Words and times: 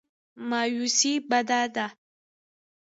مایوسي 0.49 1.13
بده 1.29 1.61
ده. 1.75 1.87